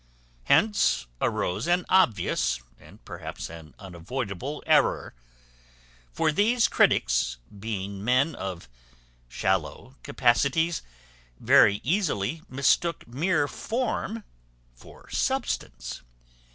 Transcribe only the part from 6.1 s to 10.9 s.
for these critics being men of shallow capacities,